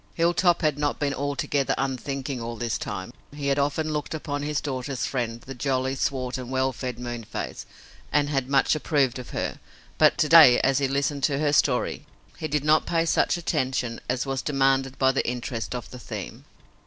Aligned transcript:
Hilltop 0.15 0.63
had 0.63 0.79
not 0.79 0.97
been 0.97 1.13
altogether 1.13 1.75
unthinking 1.77 2.41
all 2.41 2.55
this 2.55 2.79
time. 2.79 3.13
He 3.35 3.45
had 3.49 3.59
often 3.59 3.93
looked 3.93 4.15
upon 4.15 4.41
his 4.41 4.59
daughter's 4.59 5.05
friend, 5.05 5.41
the 5.41 5.53
jolly, 5.53 5.93
swart 5.93 6.39
and 6.39 6.49
well 6.49 6.73
fed 6.73 6.97
Moonface, 6.97 7.67
and 8.11 8.27
had 8.27 8.49
much 8.49 8.73
approved 8.73 9.19
of 9.19 9.29
her, 9.29 9.59
but, 9.99 10.17
today, 10.17 10.59
as 10.61 10.79
he 10.79 10.87
listened 10.87 11.21
to 11.25 11.37
her 11.37 11.53
story, 11.53 12.07
he 12.39 12.47
did 12.47 12.63
not 12.63 12.87
pay 12.87 13.05
such 13.05 13.37
attention 13.37 14.01
as 14.09 14.25
was 14.25 14.41
demanded 14.41 14.97
by 14.97 15.11
the 15.11 15.29
interest 15.29 15.75
of 15.75 15.87
the 15.91 15.99
theme. 15.99 16.45